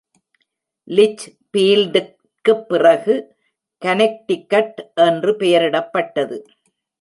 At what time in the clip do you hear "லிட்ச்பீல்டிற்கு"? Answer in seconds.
0.87-2.53